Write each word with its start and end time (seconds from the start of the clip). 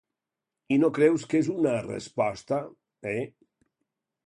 I 0.75 0.79
no 0.83 0.89
creus 0.97 1.25
que 1.33 1.41
és 1.41 1.51
una 1.57 1.75
resposta, 1.89 2.61
eh? 3.13 3.23